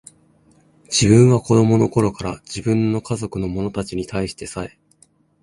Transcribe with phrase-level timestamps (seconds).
[0.85, 4.79] 自分は子供の頃から、自分の家族の者たちに対してさえ、